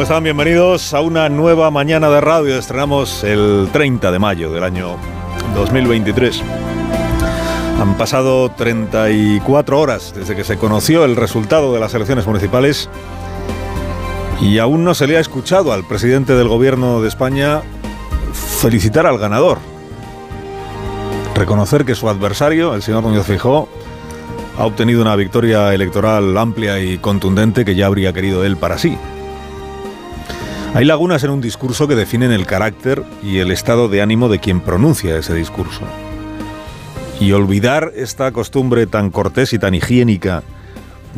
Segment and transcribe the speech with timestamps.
[0.00, 0.24] ¿Cómo están?
[0.24, 2.56] Bienvenidos a una nueva mañana de radio.
[2.56, 4.96] Estrenamos el 30 de mayo del año
[5.54, 6.42] 2023.
[7.78, 12.88] Han pasado 34 horas desde que se conoció el resultado de las elecciones municipales
[14.40, 17.60] y aún no se le ha escuchado al presidente del gobierno de España
[18.32, 19.58] felicitar al ganador.
[21.34, 23.68] Reconocer que su adversario, el señor Núñez Fijó,
[24.56, 28.96] ha obtenido una victoria electoral amplia y contundente que ya habría querido él para sí.
[30.72, 34.38] Hay lagunas en un discurso que definen el carácter y el estado de ánimo de
[34.38, 35.80] quien pronuncia ese discurso.
[37.18, 40.44] Y olvidar esta costumbre tan cortés y tan higiénica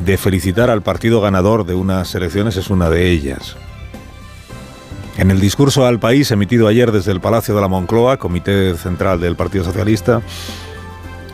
[0.03, 3.57] de felicitar al partido ganador de unas elecciones es una de ellas.
[5.19, 9.21] En el discurso al país emitido ayer desde el Palacio de la Moncloa, Comité Central
[9.21, 10.23] del Partido Socialista,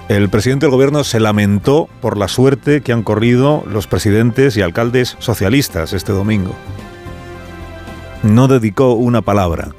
[0.08, 4.62] el presidente del gobierno se lamentó por la suerte que han corrido los presidentes y
[4.62, 6.56] alcaldes socialistas este domingo
[8.22, 9.74] no dedicó una palabra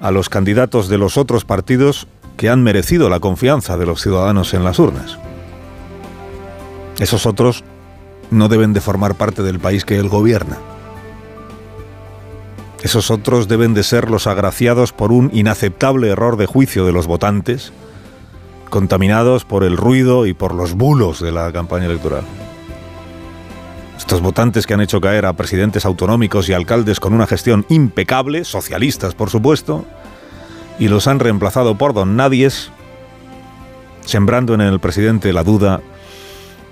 [0.00, 4.52] a los candidatos de los otros partidos que han merecido la confianza de los ciudadanos
[4.54, 5.18] en las urnas.
[6.98, 7.62] Esos otros
[8.30, 10.58] no deben de formar parte del país que él gobierna.
[12.82, 17.06] Esos otros deben de ser los agraciados por un inaceptable error de juicio de los
[17.06, 17.72] votantes,
[18.70, 22.24] contaminados por el ruido y por los bulos de la campaña electoral.
[24.02, 28.44] Estos votantes que han hecho caer a presidentes autonómicos y alcaldes con una gestión impecable,
[28.44, 29.84] socialistas por supuesto,
[30.80, 32.72] y los han reemplazado por don nadies,
[34.04, 35.82] sembrando en el presidente la duda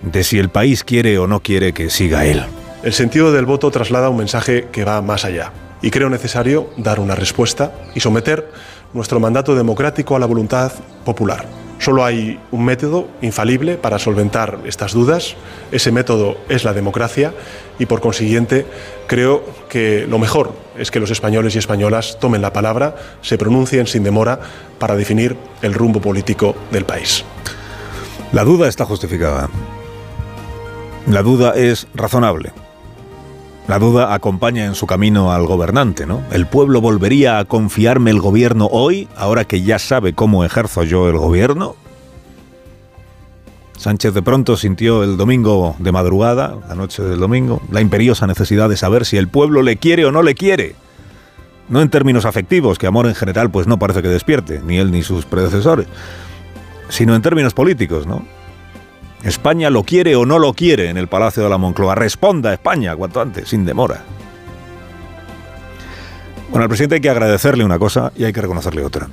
[0.02, 2.44] de si el país quiere o no quiere que siga él.
[2.82, 6.98] El sentido del voto traslada un mensaje que va más allá y creo necesario dar
[6.98, 8.50] una respuesta y someter
[8.92, 10.72] nuestro mandato democrático a la voluntad
[11.04, 11.46] popular.
[11.80, 15.34] Solo hay un método infalible para solventar estas dudas.
[15.72, 17.32] Ese método es la democracia
[17.78, 18.66] y por consiguiente
[19.06, 23.86] creo que lo mejor es que los españoles y españolas tomen la palabra, se pronuncien
[23.86, 24.40] sin demora
[24.78, 27.24] para definir el rumbo político del país.
[28.32, 29.48] La duda está justificada.
[31.06, 32.52] La duda es razonable.
[33.70, 36.24] La duda acompaña en su camino al gobernante, ¿no?
[36.32, 41.08] ¿El pueblo volvería a confiarme el gobierno hoy, ahora que ya sabe cómo ejerzo yo
[41.08, 41.76] el gobierno?
[43.78, 48.68] Sánchez de pronto sintió el domingo de madrugada, la noche del domingo, la imperiosa necesidad
[48.68, 50.74] de saber si el pueblo le quiere o no le quiere.
[51.68, 54.90] No en términos afectivos, que amor en general pues no parece que despierte, ni él
[54.90, 55.86] ni sus predecesores,
[56.88, 58.24] sino en términos políticos, ¿no?
[59.22, 61.94] España lo quiere o no lo quiere en el Palacio de la Moncloa.
[61.94, 64.02] Responda España cuanto antes, sin demora.
[66.50, 69.08] Bueno, al presidente hay que agradecerle una cosa y hay que reconocerle otra.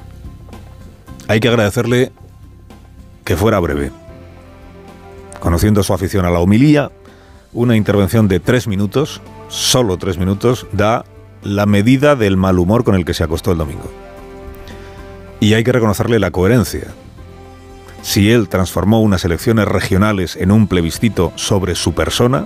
[1.27, 2.11] Hay que agradecerle
[3.25, 3.91] que fuera breve.
[5.39, 6.89] Conociendo su afición a la homilía,
[7.53, 11.05] una intervención de tres minutos, solo tres minutos, da
[11.43, 13.91] la medida del mal humor con el que se acostó el domingo.
[15.39, 16.87] Y hay que reconocerle la coherencia
[18.07, 22.45] si él transformó unas elecciones regionales en un plebiscito sobre su persona,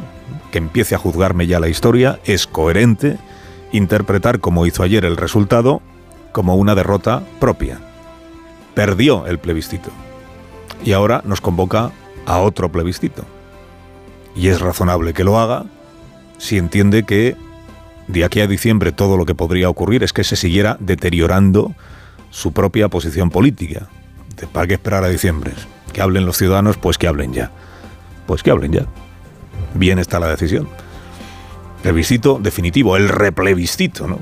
[0.52, 3.20] que empiece a juzgarme ya la historia, es coherente
[3.72, 5.84] interpretar como hizo ayer el resultado
[6.32, 7.78] como una derrota propia.
[8.74, 9.92] Perdió el plebiscito.
[10.84, 11.92] Y ahora nos convoca
[12.26, 13.24] a otro plebiscito.
[14.36, 15.66] Y es razonable que lo haga
[16.40, 17.36] si entiende que
[18.08, 21.76] de aquí a diciembre todo lo que podría ocurrir es que se siguiera deteriorando
[22.32, 23.90] su propia posición política.
[24.48, 25.54] ¿Para qué esperar a diciembre?
[25.94, 27.52] Que hablen los ciudadanos, pues que hablen ya.
[28.28, 28.86] Pues que hablen ya.
[29.74, 30.68] Bien está la decisión.
[31.82, 34.20] Plebiscito definitivo, el replebiscito, ¿no?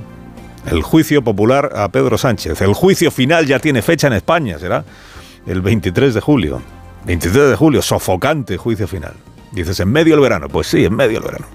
[0.65, 2.61] El juicio popular a Pedro Sánchez.
[2.61, 4.83] El juicio final ya tiene fecha en España, será
[5.45, 6.61] el 23 de julio.
[7.05, 9.13] 23 de julio, sofocante juicio final.
[9.51, 10.47] Dices, ¿en medio del verano?
[10.47, 11.45] Pues sí, en medio del verano.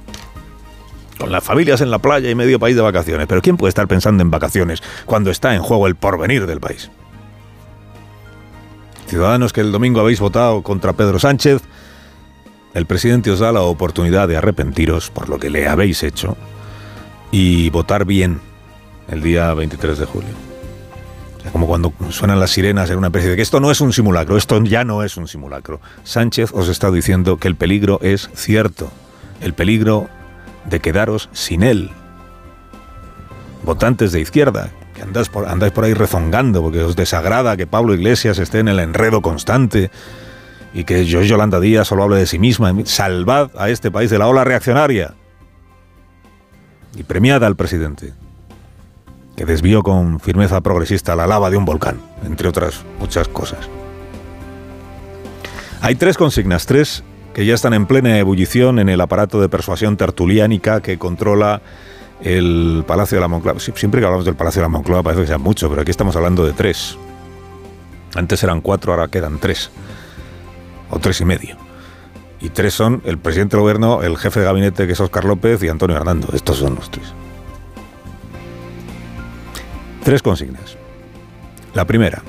[1.19, 3.27] Con las familias en la playa y medio país de vacaciones.
[3.29, 6.91] Pero ¿quién puede estar pensando en vacaciones cuando está en juego el porvenir del país?
[9.15, 11.63] Ciudadanos que el domingo habéis votado contra Pedro Sánchez,
[12.75, 16.37] el presidente os da la oportunidad de arrepentiros por lo que le habéis hecho
[17.31, 18.41] y votar bien
[19.07, 20.31] el día 23 de julio.
[21.53, 24.37] como cuando suenan las sirenas en una especie de que esto no es un simulacro,
[24.37, 25.81] esto ya no es un simulacro.
[26.03, 28.91] Sánchez os está diciendo que el peligro es cierto,
[29.41, 30.09] el peligro
[30.65, 31.93] de quedaros sin él.
[33.63, 37.95] votantes de izquierda, que andáis por, andáis por ahí rezongando porque os desagrada que Pablo
[37.95, 39.91] Iglesias esté en el enredo constante
[40.73, 42.75] y que yo, Yolanda Díaz solo hable de sí misma.
[42.85, 45.15] Salvad a este país de la ola reaccionaria.
[46.97, 48.13] Y premiada al presidente,
[49.37, 53.69] que desvió con firmeza progresista la lava de un volcán, entre otras muchas cosas.
[55.81, 57.05] Hay tres consignas, tres
[57.35, 61.63] que ya están en plena ebullición en el aparato de persuasión tertuliánica que controla
[62.21, 63.59] el Palacio de la Moncloa.
[63.59, 66.17] Siempre que hablamos del Palacio de la Moncloa parece que sea mucho, pero aquí estamos
[66.17, 66.97] hablando de tres.
[68.15, 69.71] Antes eran cuatro, ahora quedan tres.
[70.91, 71.57] O tres y medio.
[72.41, 75.63] Y tres son el presidente del gobierno, el jefe de gabinete que es Oscar López
[75.63, 76.29] y Antonio Hernando.
[76.33, 77.13] Estos son los tres.
[80.05, 80.77] Tres consignas.
[81.73, 82.23] La primera,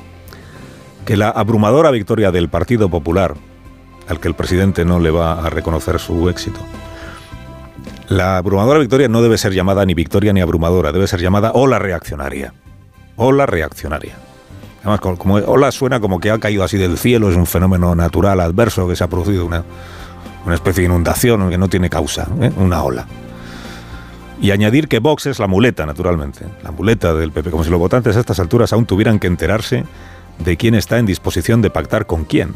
[1.05, 3.35] que la abrumadora victoria del Partido Popular,
[4.07, 6.59] al que el presidente no le va a reconocer su éxito,
[8.09, 11.79] la abrumadora victoria no debe ser llamada ni victoria ni abrumadora, debe ser llamada ola
[11.79, 12.53] reaccionaria.
[13.17, 14.15] Ola reaccionaria.
[14.81, 18.39] Además, como, ola suena como que ha caído así del cielo, es un fenómeno natural
[18.39, 19.63] adverso que se ha producido una,
[20.53, 22.51] especie de inundación que no tiene causa, ¿eh?
[22.57, 23.07] una ola.
[24.39, 27.79] Y añadir que Vox es la muleta, naturalmente, la muleta del PP, como si los
[27.79, 29.85] votantes a estas alturas aún tuvieran que enterarse
[30.37, 32.53] de quién está en disposición de pactar con quién.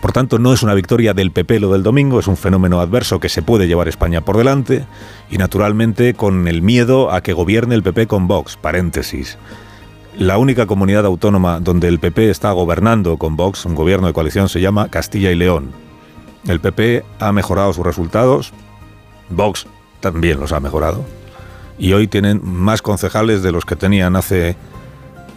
[0.00, 3.18] Por tanto, no es una victoria del PP lo del domingo, es un fenómeno adverso
[3.18, 4.84] que se puede llevar España por delante
[5.30, 9.38] y naturalmente con el miedo a que gobierne el PP con Vox, paréntesis.
[10.18, 14.48] La única comunidad autónoma donde el PP está gobernando con Vox, un gobierno de coalición,
[14.48, 15.72] se llama Castilla y León.
[16.46, 18.52] El PP ha mejorado sus resultados,
[19.30, 19.66] Vox
[20.00, 21.04] también los ha mejorado,
[21.78, 24.56] y hoy tienen más concejales de los que tenían hace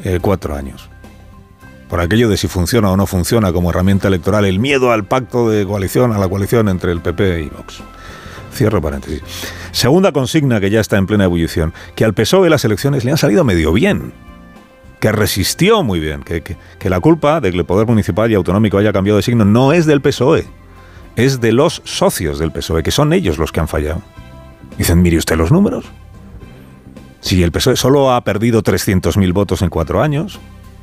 [0.04, 0.89] eh, cuatro años
[1.90, 5.50] por aquello de si funciona o no funciona como herramienta electoral, el miedo al pacto
[5.50, 7.82] de coalición, a la coalición entre el PP y Vox.
[8.54, 9.24] Cierro paréntesis.
[9.72, 13.18] Segunda consigna que ya está en plena ebullición, que al PSOE las elecciones le han
[13.18, 14.14] salido medio bien,
[15.00, 18.78] que resistió muy bien, que, que la culpa de que el poder municipal y autonómico
[18.78, 20.46] haya cambiado de signo no es del PSOE,
[21.16, 24.02] es de los socios del PSOE, que son ellos los que han fallado.
[24.78, 25.86] Dicen, mire usted los números.
[27.22, 30.40] Si el PSOE solo ha perdido 300.000 votos en cuatro años,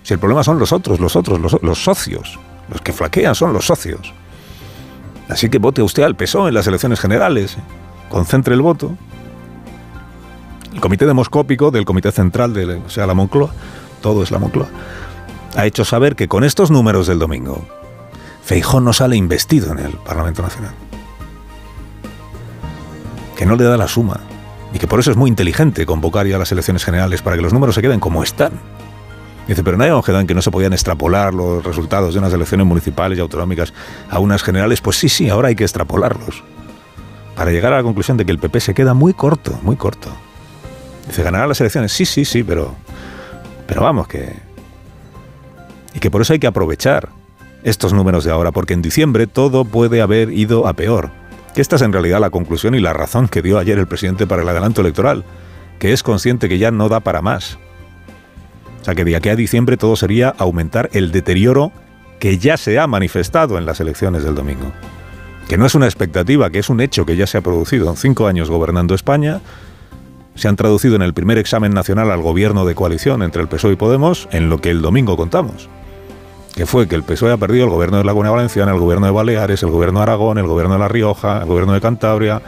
[0.07, 2.39] si el problema son los otros, los otros, los, socios.
[2.69, 4.15] Los que flaquean son los socios.
[5.29, 7.57] Así que vote usted al PSOE en las elecciones generales.
[8.09, 8.95] Concentre el voto.
[10.73, 13.51] El comité demoscópico del Comité Central de o sea, la Moncloa,
[14.01, 14.69] todo es la Moncloa,
[15.57, 17.67] ha hecho saber que con estos números del domingo,
[18.45, 20.75] Feijón no sale investido en el Parlamento Nacional.
[23.37, 24.21] Que no le da la suma.
[24.73, 27.53] Y que por eso es muy inteligente convocar ya las elecciones generales para que los
[27.53, 28.53] números se queden como están.
[29.47, 32.67] Dice, pero nadie quedado en que no se podían extrapolar los resultados de unas elecciones
[32.67, 33.73] municipales y autonómicas
[34.11, 34.81] a unas generales.
[34.81, 36.43] Pues sí, sí, ahora hay que extrapolarlos.
[37.37, 40.11] Para llegar a la conclusión de que el PP se queda muy corto, muy corto.
[41.07, 41.93] Dice, ¿ganará las elecciones?
[41.93, 42.75] Sí, sí, sí, pero.
[43.69, 44.35] Pero vamos, que.
[45.95, 47.11] Y que por eso hay que aprovechar
[47.63, 51.11] estos números de ahora, porque en diciembre todo puede haber ido a peor.
[51.55, 54.27] Que esta es en realidad la conclusión y la razón que dio ayer el presidente
[54.27, 55.25] para el adelanto electoral,
[55.79, 57.59] que es consciente que ya no da para más
[58.81, 61.73] o sea que de aquí a diciembre todo sería aumentar el deterioro
[62.19, 64.73] que ya se ha manifestado en las elecciones del domingo.
[65.49, 67.91] Que no es una expectativa, que es un hecho que ya se ha producido.
[67.91, 69.41] En cinco años gobernando España,
[70.35, 73.73] se han traducido en el primer examen nacional al gobierno de coalición entre el PSOE
[73.73, 75.69] y Podemos en lo que el domingo contamos.
[76.55, 79.07] Que fue que el PSOE ha perdido el gobierno de la Comunidad Valenciana, el gobierno
[79.07, 82.43] de Baleares, el gobierno de Aragón, el gobierno de La Rioja, el gobierno de Cantabria,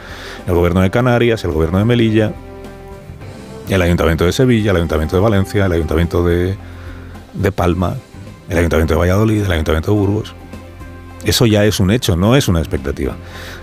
[0.47, 2.33] el gobierno de Canarias, el gobierno de Melilla,
[3.69, 6.57] el Ayuntamiento de Sevilla, el Ayuntamiento de Valencia, el Ayuntamiento de,
[7.55, 7.95] Palma,
[8.49, 10.33] el Ayuntamiento de Valladolid, el Ayuntamiento de Burgos.
[11.23, 13.15] Eso ya es un hecho, no es una expectativa.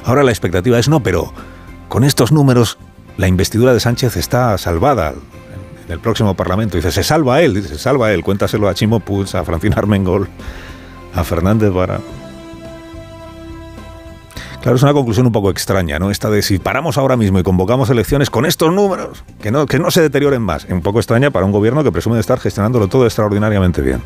[0.04, 1.32] Ahora la expectativa es no, pero
[1.88, 2.78] con estos números
[3.16, 5.14] la investidura de Sánchez está salvada
[5.86, 6.76] en el próximo Parlamento.
[6.76, 8.22] Dice, se salva él, dice, se salva él.
[8.22, 10.28] Cuéntaselo a Chimo Puig, a Francina Armengol,
[11.14, 12.00] a Fernández Vara.
[14.66, 16.10] Claro, es una conclusión un poco extraña, ¿no?
[16.10, 19.78] Esta de si paramos ahora mismo y convocamos elecciones con estos números, que no, que
[19.78, 20.64] no se deterioren más.
[20.64, 24.02] Un poco extraña para un gobierno que presume de estar gestionándolo todo extraordinariamente bien.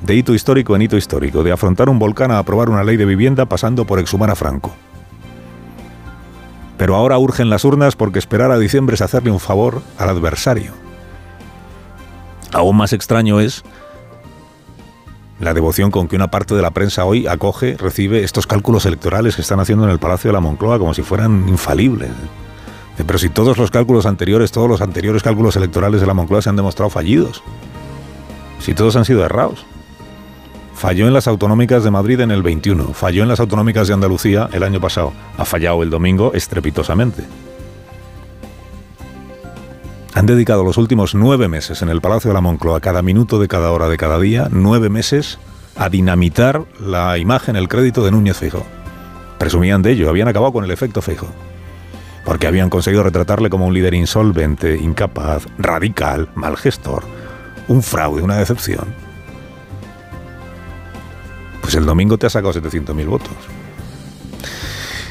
[0.00, 3.04] De hito histórico en hito histórico, de afrontar un volcán a aprobar una ley de
[3.04, 4.74] vivienda pasando por exhumar a Franco.
[6.78, 10.72] Pero ahora urgen las urnas porque esperar a diciembre es hacerle un favor al adversario.
[12.54, 13.62] Aún más extraño es
[15.38, 19.36] la devoción con que una parte de la prensa hoy acoge, recibe estos cálculos electorales
[19.36, 22.10] que están haciendo en el Palacio de la Moncloa como si fueran infalibles.
[22.96, 26.48] Pero si todos los cálculos anteriores, todos los anteriores cálculos electorales de la Moncloa se
[26.48, 27.42] han demostrado fallidos,
[28.60, 29.66] si todos han sido errados.
[30.74, 34.48] Falló en las autonómicas de Madrid en el 21, falló en las autonómicas de Andalucía
[34.52, 37.24] el año pasado, ha fallado el domingo estrepitosamente.
[40.16, 43.48] Han dedicado los últimos nueve meses en el Palacio de la Moncloa, cada minuto de
[43.48, 45.38] cada hora de cada día, nueve meses
[45.76, 48.64] a dinamitar la imagen, el crédito de Núñez Feijóo.
[49.36, 51.28] Presumían de ello, habían acabado con el efecto Feijóo.
[52.24, 57.02] Porque habían conseguido retratarle como un líder insolvente, incapaz, radical, mal gestor,
[57.68, 58.86] un fraude, una decepción.
[61.60, 63.34] Pues el domingo te ha sacado 700.000 votos.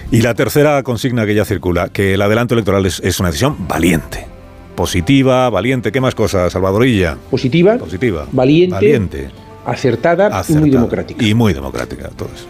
[0.09, 4.34] Y la tercera consigna que ya circula, que el adelanto electoral es, una decisión valiente.
[4.75, 7.17] Positiva, valiente, ¿qué más cosas, Salvadorilla?
[7.31, 7.77] Positiva.
[7.77, 8.25] Positiva.
[8.31, 8.75] Valiente.
[8.75, 9.29] Valiente.
[9.65, 11.25] Acertada, y muy democrática.
[11.25, 12.45] Y muy democrática, todo eso.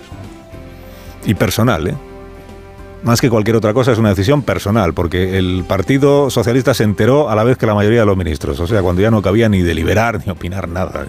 [1.25, 1.95] Y personal, ¿eh?
[3.03, 7.29] Más que cualquier otra cosa, es una decisión personal, porque el Partido Socialista se enteró
[7.29, 9.47] a la vez que la mayoría de los ministros, o sea, cuando ya no cabía
[9.47, 11.05] ni deliberar ni opinar nada.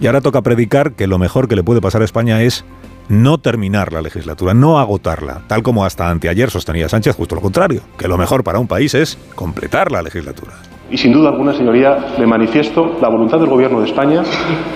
[0.00, 2.64] Y ahora toca predicar que lo mejor que le puede pasar a España es
[3.10, 7.82] no terminar la legislatura, no agotarla, tal como hasta anteayer sostenía Sánchez, justo lo contrario,
[7.98, 10.52] que lo mejor para un país es completar la legislatura.
[10.90, 14.22] Y sin duda alguna, señoría, le manifiesto la voluntad del Gobierno de España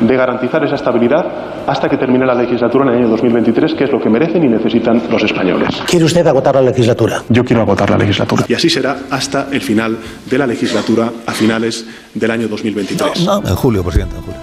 [0.00, 1.26] de garantizar esa estabilidad
[1.66, 4.48] hasta que termine la legislatura en el año 2023, que es lo que merecen y
[4.48, 5.68] necesitan los españoles.
[5.86, 7.22] ¿Quiere usted agotar la legislatura?
[7.28, 8.44] Yo quiero agotar la legislatura.
[8.48, 9.98] Y así será hasta el final
[10.30, 13.24] de la legislatura, a finales del año 2023.
[13.24, 14.40] No, en julio, presidente, en julio.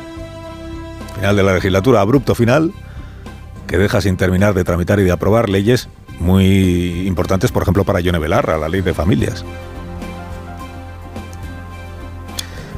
[1.16, 2.72] Final de la legislatura, abrupto final,
[3.72, 5.88] que deja sin terminar de tramitar y de aprobar leyes
[6.20, 9.46] muy importantes, por ejemplo, para Yone Belarra, la ley de familias.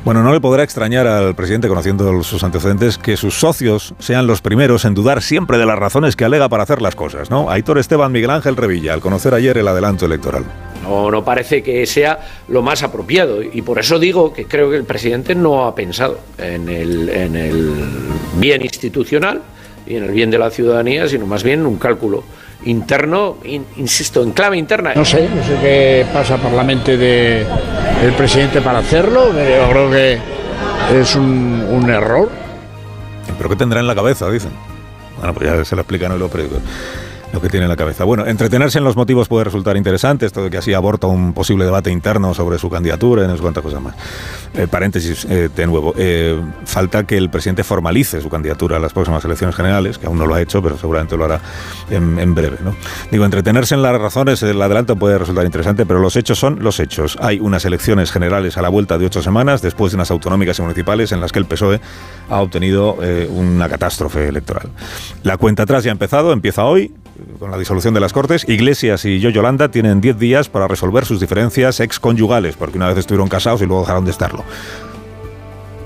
[0.05, 4.41] Bueno, no le podrá extrañar al presidente, conociendo sus antecedentes, que sus socios sean los
[4.41, 7.49] primeros en dudar siempre de las razones que alega para hacer las cosas, ¿no?
[7.49, 10.43] Aitor Esteban Miguel Ángel Revilla, al conocer ayer el adelanto electoral.
[10.83, 12.19] No, no parece que sea
[12.49, 16.19] lo más apropiado y por eso digo que creo que el presidente no ha pensado
[16.37, 17.73] en el, en el
[18.35, 19.41] bien institucional
[19.85, 22.23] y en el bien de la ciudadanía, sino más bien un cálculo
[22.65, 23.37] interno,
[23.77, 24.93] insisto, en clave interna.
[24.95, 29.91] No sé, no sé qué pasa por la mente del presidente para hacerlo, yo creo
[29.91, 30.19] que
[30.99, 32.29] es un, un error.
[33.37, 34.51] ¿Pero qué tendrá en la cabeza, dicen?
[35.17, 36.61] Bueno, pues ya se lo explican en los periódicos
[37.33, 38.03] lo que tiene en la cabeza.
[38.03, 41.65] Bueno, entretenerse en los motivos puede resultar interesante, esto de que así aborta un posible
[41.65, 43.95] debate interno sobre su candidatura y no sé cuántas cosas más.
[44.53, 48.93] Eh, paréntesis eh, de nuevo, eh, falta que el presidente formalice su candidatura a las
[48.93, 51.41] próximas elecciones generales, que aún no lo ha hecho, pero seguramente lo hará
[51.89, 52.57] en, breve.
[52.63, 52.75] ¿no?
[53.09, 56.79] Digo, entretenerse en las razones, el adelanto puede resultar interesante, pero los hechos son los
[56.79, 57.17] hechos.
[57.19, 60.61] Hay unas elecciones generales a la vuelta de ocho semanas, después de unas autonómicas y
[60.61, 61.81] municipales en las que el PSOE
[62.29, 62.97] ha obtenido
[63.29, 64.69] una catástrofe electoral.
[65.23, 66.91] La cuenta atrás ya ha empezado, empieza hoy,
[67.39, 71.05] con la disolución de las Cortes, Iglesias y yo Yolanda tienen 10 días para resolver
[71.05, 74.43] sus diferencias exconyugales, porque una vez estuvieron casados y luego dejaron de estarlo.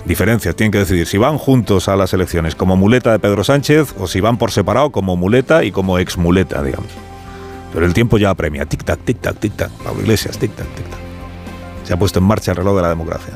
[0.05, 3.93] Diferencias, tienen que decidir si van juntos a las elecciones como muleta de Pedro Sánchez
[3.99, 6.89] o si van por separado como muleta y como ex muleta, digamos.
[7.73, 8.65] Pero el tiempo ya apremia.
[8.65, 9.69] Tic-tac, tic-tac, tic-tac.
[9.83, 10.99] Pablo Iglesias, tic-tac, tic-tac.
[11.83, 13.33] Se ha puesto en marcha el reloj de la democracia.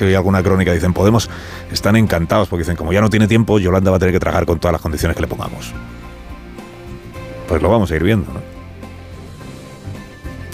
[0.00, 1.30] Hoy alguna crónica, dicen, Podemos,
[1.72, 4.46] están encantados porque dicen, como ya no tiene tiempo, Yolanda va a tener que trabajar
[4.46, 5.72] con todas las condiciones que le pongamos
[7.48, 8.32] pues lo vamos a ir viendo.
[8.32, 8.40] ¿no?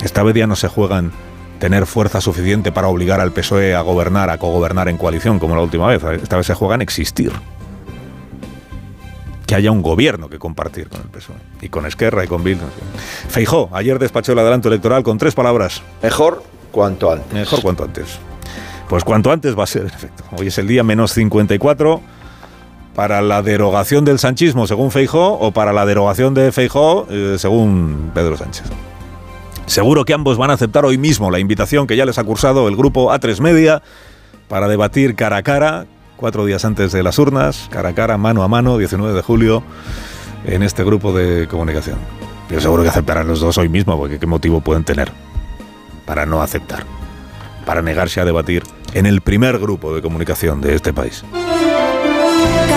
[0.03, 1.13] Esta vez ya no se juegan
[1.59, 5.63] tener fuerza suficiente para obligar al PSOE a gobernar, a cogobernar en coalición, como la
[5.63, 6.03] última vez.
[6.23, 7.33] Esta vez se juegan existir.
[9.47, 11.37] Que haya un gobierno que compartir con el PSOE.
[11.61, 12.65] Y con Esquerra y con Bildu.
[13.29, 15.83] Feijó, ayer despachó el adelanto electoral con tres palabras.
[16.03, 17.33] Mejor cuanto antes.
[17.33, 18.19] Mejor cuanto antes.
[18.89, 20.25] Pues cuanto antes va a ser, en efecto.
[20.37, 22.01] Hoy es el día menos 54
[22.95, 28.13] para la derogación del sanchismo según Feijó o para la derogación de Feijó eh, según
[28.15, 28.65] Pedro Sánchez.
[29.67, 32.69] Seguro que ambos van a aceptar hoy mismo la invitación que ya les ha cursado
[32.69, 33.83] el grupo A3 Media
[34.49, 35.87] para debatir cara a cara,
[36.17, 39.63] cuatro días antes de las urnas, cara a cara, mano a mano, 19 de julio,
[40.45, 41.99] en este grupo de comunicación.
[42.51, 45.11] Yo seguro que aceptarán los dos hoy mismo, porque qué motivo pueden tener
[46.05, 46.85] para no aceptar,
[47.65, 51.25] para negarse a debatir en el primer grupo de comunicación de este país.